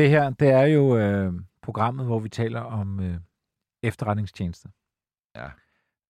[0.00, 1.32] Det her, det er jo øh,
[1.62, 3.20] programmet, hvor vi taler om øh,
[3.82, 4.68] efterretningstjenester.
[5.36, 5.50] Ja.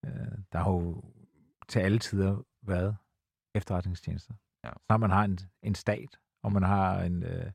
[0.05, 1.05] Øh, der har jo
[1.69, 2.97] til alle tider været
[3.55, 4.35] efterretningstjenester.
[4.65, 4.71] Ja.
[4.91, 7.51] Så man har en, en stat, og man har en, øh,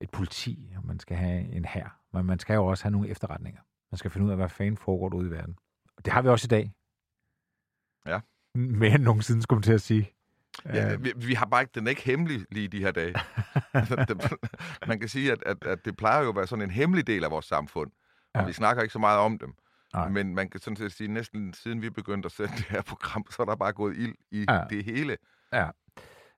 [0.00, 2.00] et politi, og man skal have en hær.
[2.12, 3.60] Men man skal jo også have nogle efterretninger.
[3.90, 5.58] Man skal finde ud af, hvad fanden foregår ude i verden.
[5.96, 6.72] Og det har vi også i dag.
[8.06, 8.20] Ja.
[8.54, 10.12] Mere end nogensinde, skulle man til at sige.
[10.64, 13.14] Ja, vi, vi har bare ikke, den er ikke hemmelig lige de her dage.
[13.74, 14.28] Altså,
[14.88, 17.24] man kan sige, at, at, at det plejer jo at være sådan en hemmelig del
[17.24, 17.90] af vores samfund.
[18.34, 18.46] Og Ja.
[18.46, 19.54] vi snakker ikke så meget om dem.
[19.94, 20.08] Nej.
[20.08, 23.24] Men man kan sådan set sige, næsten siden vi begyndte at sende det her program,
[23.30, 24.54] så er der bare gået ild i Ja.
[24.54, 24.64] ja.
[24.70, 25.16] det hele.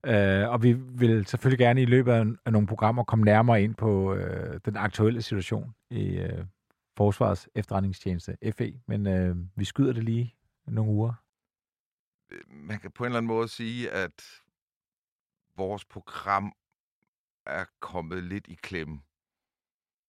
[0.07, 3.75] Øh, og vi vil selvfølgelig gerne i løbet af, af nogle programmer komme nærmere ind
[3.75, 6.45] på øh, den aktuelle situation i øh,
[6.97, 10.35] Forsvarets efterretningstjeneste, FE, men øh, vi skyder det lige
[10.67, 11.13] nogle uger.
[12.47, 14.43] Man kan på en eller anden måde sige, at
[15.57, 16.53] vores program
[17.47, 19.03] er kommet lidt i klemme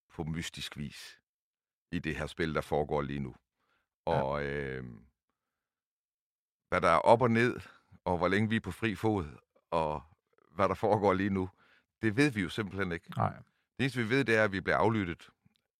[0.09, 1.21] på mystisk vis
[1.91, 3.35] i det her spil, der foregår lige nu.
[4.05, 4.83] Og øh,
[6.69, 7.59] hvad der er op og ned,
[8.05, 9.25] og hvor længe vi er på fri fod,
[9.71, 10.03] og
[10.51, 11.49] hvad der foregår lige nu,
[12.01, 13.09] det ved vi jo simpelthen ikke.
[13.17, 13.35] Nej.
[13.35, 13.43] Det
[13.79, 15.29] eneste, vi ved, det er, at vi bliver aflyttet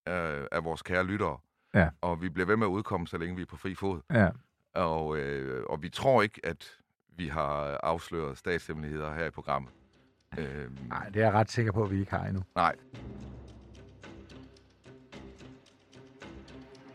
[0.07, 1.39] øh, af vores kære lyttere.
[1.73, 1.89] Ja.
[2.01, 4.01] Og vi bliver ved med at udkomme, så længe vi er på fri fod.
[4.09, 4.29] Ja.
[4.73, 6.71] Og, øh, og vi tror ikke, at
[7.17, 9.71] vi har afsløret statshemmeligheder her i programmet.
[10.37, 12.43] Øh, Nej, det er jeg ret sikker på, at vi ikke har endnu.
[12.55, 12.75] nej.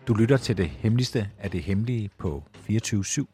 [0.08, 3.24] Du lytter til det hemmeligste af det hemmelige på 24-7.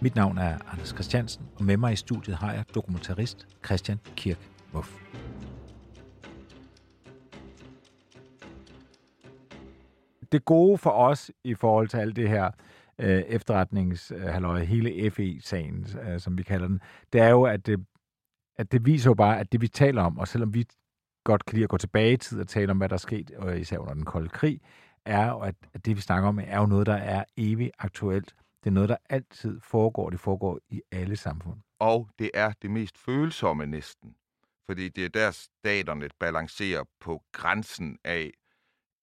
[0.00, 4.38] Mit navn er Anders Christiansen, og med mig i studiet har jeg dokumentarist Christian Kirk
[4.72, 4.92] Muff.
[10.32, 12.50] Det gode for os i forhold til alt det her
[12.98, 16.80] øh, efterretningshalløj, hele FE-sagen, øh, som vi kalder den,
[17.12, 17.86] det er jo, at det,
[18.56, 20.66] at det viser jo bare, at det vi taler om, og selvom vi
[21.24, 23.30] godt kan lide at gå tilbage i tid og tale om, hvad der er sket,
[23.30, 24.60] og især under den kolde krig,
[25.04, 28.34] er jo, at, at det vi snakker om, er jo noget, der er evigt aktuelt.
[28.64, 30.10] Det er noget, der altid foregår.
[30.10, 31.60] Det foregår i alle samfund.
[31.78, 34.14] Og det er det mest følsomme næsten.
[34.66, 38.30] Fordi det er der, staterne balancerer på grænsen af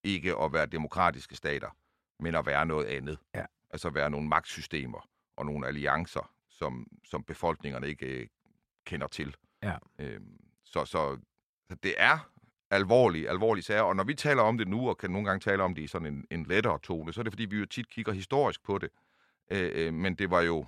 [0.04, 1.76] ikke at være demokratiske stater,
[2.20, 3.18] men at være noget andet.
[3.36, 3.46] Ja.
[3.70, 8.28] Altså være nogle magtsystemer og nogle alliancer, som, som befolkningerne ikke øh,
[8.86, 9.36] kender til.
[9.64, 9.76] Ja.
[10.00, 11.18] Øhm, så, så
[11.70, 12.32] så det er
[12.72, 15.64] alvorlige, alvorlige sager, og når vi taler om det nu, og kan nogle gange tale
[15.64, 17.90] om det i sådan en, en lettere tone, så er det fordi, vi jo tit
[17.90, 18.90] kigger historisk på det.
[19.52, 20.66] Øh, øh, men det var jo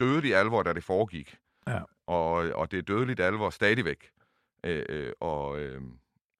[0.00, 1.38] dødelig alvor, da det foregik.
[1.66, 1.80] Ja.
[2.06, 4.10] Og, og det er dødeligt alvor stadigvæk.
[4.64, 5.82] Øh, øh, og øh,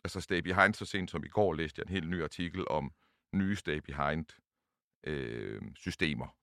[0.05, 2.93] altså Stay Behind, så sent som i går læste jeg en helt ny artikel om
[3.33, 4.27] nye Stay Behind
[5.05, 6.37] øh, systemer,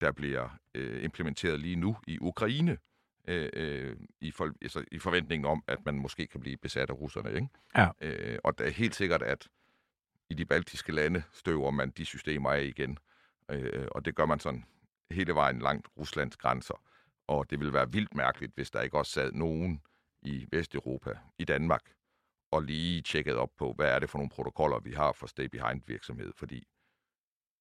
[0.00, 2.78] der bliver øh, implementeret lige nu i Ukraine.
[3.28, 6.94] Øh, øh, i, for, altså, i forventningen om, at man måske kan blive besat af
[6.94, 7.34] russerne.
[7.34, 7.48] Ikke?
[7.76, 7.88] Ja.
[8.00, 9.48] Øh, og det er helt sikkert, at
[10.30, 12.98] i de baltiske lande støver man de systemer af igen.
[13.50, 14.64] Øh, og det gør man sådan
[15.10, 16.82] hele vejen langt Ruslands grænser.
[17.26, 19.82] Og det ville være vildt mærkeligt, hvis der ikke også sad nogen
[20.22, 21.82] i Vesteuropa, i Danmark,
[22.50, 25.44] og lige tjekkede op på, hvad er det for nogle protokoller, vi har for stay
[25.44, 26.32] behind virksomhed.
[26.36, 26.66] Fordi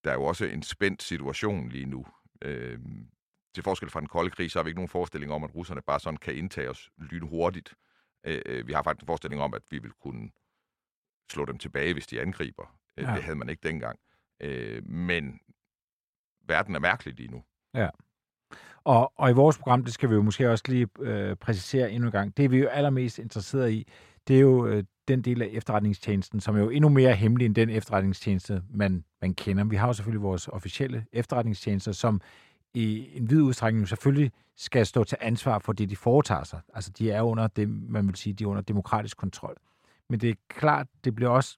[0.04, 2.06] der er jo også en spændt situation lige nu.
[2.42, 2.80] Øh,
[3.56, 5.82] til forskel fra den kolde krig, så har vi ikke nogen forestilling om, at russerne
[5.82, 7.74] bare sådan kan indtage os lynhurtigt.
[8.26, 10.30] Øh, øh, vi har faktisk en forestilling om, at vi vil kunne
[11.32, 12.76] slå dem tilbage, hvis de angriber.
[12.98, 13.16] Øh, Ja.
[13.16, 14.00] Det havde man ikke dengang.
[14.40, 15.40] Øh, men
[16.48, 17.44] verden er mærkelig lige nu.
[18.84, 22.08] Og, og i vores program, det skal vi jo måske også lige øh, præcisere endnu
[22.08, 23.88] en gang, det vi er jo allermest interesseret i,
[24.28, 27.56] det er jo øh, den del af efterretningstjenesten, som er jo endnu mere hemmelig end
[27.56, 29.64] den efterretningstjeneste, man, man kender.
[29.64, 32.22] Vi har jo selvfølgelig vores officielle efterretningstjenester, som
[32.74, 36.62] i en vid udstrækning selvfølgelig skal stå til ansvar for det, de foretager sig.
[36.74, 39.58] Altså, de er under det, man vil sige, de er under demokratisk kontrol.
[40.10, 41.58] Men det er klart, det bliver også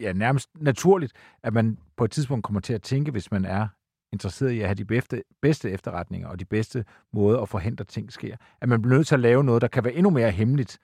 [0.00, 1.12] ja, nærmest naturligt,
[1.42, 3.68] at man på et tidspunkt kommer til at tænke, hvis man er
[4.12, 8.12] interesseret i at have de bedste, bedste efterretninger og de bedste måder at forhindre ting
[8.12, 10.78] sker, at man bliver nødt til at lave noget, der kan være endnu mere hemmeligt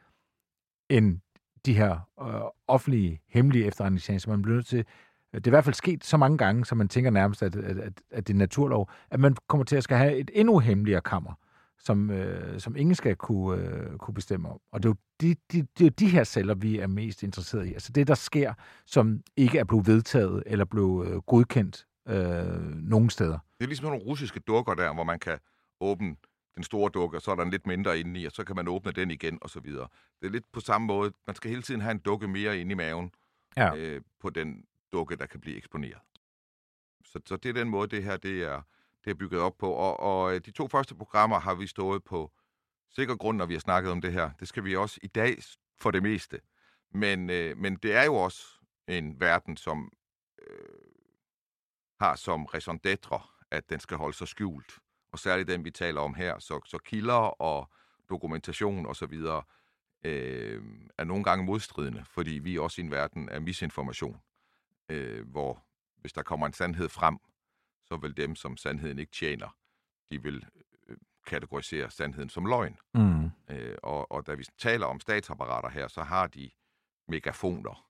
[0.90, 1.20] end
[1.66, 4.30] de her øh, offentlige, hemmelige efterretningstjenester.
[4.30, 4.84] Man bliver nødt til, øh,
[5.34, 7.78] det er i hvert fald sket så mange gange, så man tænker nærmest, at, at,
[7.78, 11.00] at, at det er naturlov, at man kommer til at skal have et endnu hemmeligere
[11.00, 11.32] kammer,
[11.78, 14.60] som, øh, som ingen skal kunne, øh, kunne bestemme om.
[14.72, 17.22] Og det er, jo de, de, det er jo de her celler, vi er mest
[17.22, 17.72] interesseret i.
[17.72, 18.54] Altså det, der sker,
[18.86, 23.38] som ikke er blevet vedtaget eller blevet øh, godkendt øh, nogen steder.
[23.58, 25.38] Det er ligesom nogle russiske dukker der, hvor man kan
[25.80, 26.16] åbne
[26.56, 28.56] den store dukke, og så er der en lidt mindre inde i, og så kan
[28.56, 29.88] man åbne den igen, og så videre.
[30.20, 31.12] Det er lidt på samme måde.
[31.26, 33.12] Man skal hele tiden have en dukke mere inde i maven
[33.56, 33.74] Ja.
[33.76, 35.98] øh, på den dukke, der kan blive eksponeret.
[37.04, 38.62] Så, så det er den måde, det her det er,
[39.04, 39.72] det er bygget op på.
[39.72, 42.32] Og, og øh, de to første programmer har vi stået på
[42.90, 44.30] sikker grund, når vi har snakket om det her.
[44.40, 45.36] Det skal vi også i dag
[45.78, 46.40] for det meste.
[46.90, 48.46] Men, øh, men det er jo også
[48.88, 49.92] en verden, som
[50.50, 50.68] øh,
[52.00, 54.78] har som raison d'être, at den skal holde sig skjult.
[55.16, 56.38] Og særligt den, vi taler om her.
[56.38, 57.70] Så, så kilder og
[58.08, 59.14] dokumentation osv.
[60.04, 60.62] Øh,
[60.98, 64.20] er nogle gange modstridende, fordi vi også i en verden af misinformation,
[64.88, 65.64] øh, hvor
[66.00, 67.18] hvis der kommer en sandhed frem,
[67.84, 69.56] så vil dem, som sandheden ikke tjener,
[70.10, 70.46] de vil
[70.88, 70.96] øh,
[71.26, 72.78] kategorisere sandheden som løgn.
[72.94, 73.30] Mm.
[73.50, 76.50] Øh, og, og da vi taler om statsapparater her, så har de
[77.08, 77.88] megafoner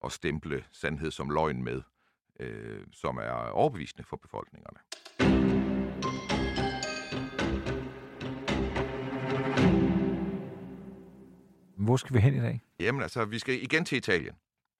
[0.00, 1.82] og stemple sandhed som løgn med,
[2.40, 4.78] øh, som er overbevisende for befolkningerne.
[11.84, 12.60] Hvor skal vi hen i dag?
[12.80, 14.34] Jamen altså, vi skal igen til Italien.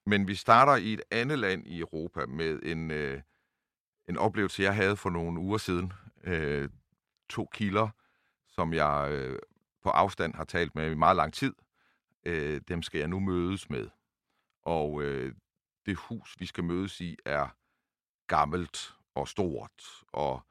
[0.06, 3.22] Men vi starter i et andet land i Europa med en, øh,
[4.08, 5.92] en oplevelse, jeg havde for nogle uger siden.
[6.24, 6.68] Øh,
[7.28, 7.88] to kilder,
[8.48, 9.38] som jeg øh,
[9.82, 11.54] på afstand har talt med i meget lang tid.
[12.26, 13.88] Øh, dem skal jeg nu mødes med.
[14.62, 15.34] Og øh,
[15.86, 17.48] det hus, vi skal mødes i, er
[18.26, 20.02] gammelt og stort.
[20.12, 20.42] Og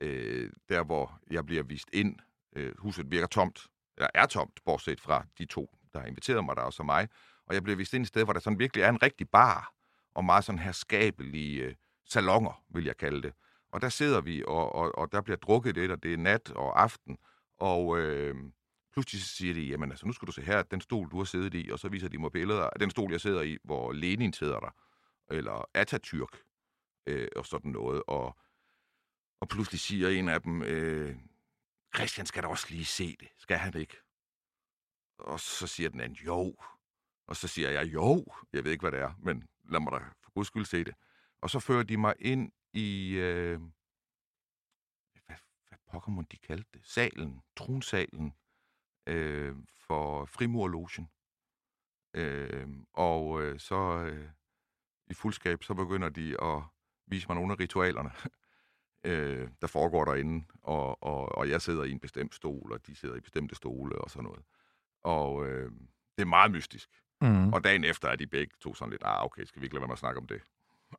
[0.00, 2.16] øh, der, hvor jeg bliver vist ind,
[2.56, 3.66] øh, huset virker tomt,
[3.96, 7.08] eller er tomt, bortset fra de to, der har inviteret mig, der også mig.
[7.46, 9.72] Og jeg blev vist ind et sted, hvor der sådan virkelig er en rigtig bar,
[10.14, 11.74] og meget sådan herskabelige øh,
[12.06, 13.32] salonger, vil jeg kalde det.
[13.72, 16.50] Og der sidder vi, og, og, og der bliver drukket lidt, og det er nat
[16.50, 17.18] og aften,
[17.58, 18.34] og øh,
[18.92, 21.54] pludselig siger de, jamen altså, nu skal du se her, den stol, du har siddet
[21.54, 24.32] i, og så viser de mig billeder af den stol, jeg sidder i, hvor Lenin
[24.32, 24.70] sidder der,
[25.30, 26.46] eller Atatürk,
[27.06, 28.38] øh, og sådan noget, og,
[29.40, 31.16] og pludselig siger en af dem, øh,
[31.94, 33.96] Christian skal da også lige se det, skal han ikke?
[35.20, 36.56] Og så siger den anden, jo.
[37.26, 39.98] Og så siger jeg, jo, jeg ved ikke, hvad det er, men lad mig da
[39.98, 40.94] for guds skyld se det.
[41.40, 43.60] Og så fører de mig ind i, øh,
[45.26, 45.36] hvad,
[45.68, 46.86] hvad pokker må de kaldte det?
[46.86, 48.34] Salen, tronsalen
[49.06, 51.08] øh, for frimurlogen.
[52.14, 54.30] Øh, og øh, så øh,
[55.10, 56.62] i fuldskab, så begynder de at
[57.06, 58.10] vise mig nogle af ritualerne,
[59.10, 60.46] øh, der foregår derinde.
[60.62, 63.98] Og, og, og jeg sidder i en bestemt stol, og de sidder i bestemte stole
[63.98, 64.44] og sådan noget.
[65.02, 65.70] Og øh,
[66.16, 66.88] det er meget mystisk.
[67.20, 67.52] Mm.
[67.52, 69.80] Og dagen efter er de begge to sådan lidt, ah, okay, skal vi ikke lade
[69.80, 70.40] være med at snakke om det?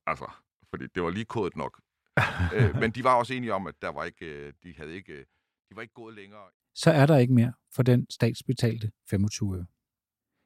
[0.06, 0.32] Altså,
[0.70, 1.82] fordi det var lige kodet nok.
[2.56, 5.14] øh, men de var også enige om, at der var ikke, øh, de havde ikke,
[5.14, 5.26] øh,
[5.70, 6.42] de var ikke gået længere.
[6.76, 9.66] så er der ikke mere for den statsbetalte 25 øre.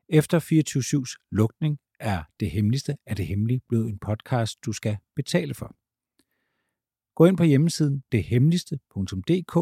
[0.09, 5.53] Efter 24-7's lukning er det hemmeligste af det hemmelige blevet en podcast, du skal betale
[5.53, 5.75] for.
[7.15, 9.55] Gå ind på hjemmesiden dethemmeligste.dk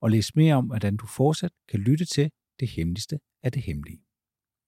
[0.00, 2.30] og læs mere om, hvordan du fortsat kan lytte til
[2.60, 4.05] det hemmeligste af det hemmelige.